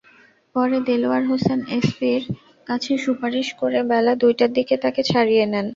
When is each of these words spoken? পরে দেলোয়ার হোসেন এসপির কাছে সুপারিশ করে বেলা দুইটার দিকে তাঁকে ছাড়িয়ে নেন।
পরে 0.55 0.77
দেলোয়ার 0.87 1.23
হোসেন 1.29 1.59
এসপির 1.77 2.21
কাছে 2.67 2.93
সুপারিশ 3.03 3.47
করে 3.59 3.79
বেলা 3.89 4.13
দুইটার 4.21 4.51
দিকে 4.57 4.75
তাঁকে 4.83 5.01
ছাড়িয়ে 5.09 5.45
নেন। 5.45 5.67